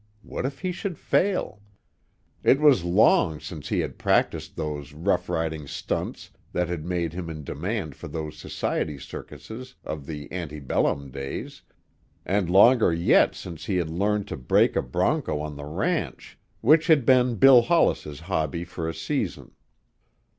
[0.23, 1.61] What if he should fail?
[2.43, 7.29] It was long since he had practiced those rough riding stunts that had made him
[7.29, 11.61] in demand for those society circuses of the ante bellum days,
[12.25, 16.87] and longer yet since he had learned to break a bronco on the ranch, which
[16.87, 19.51] had been Bill Hollis's hobby for a season.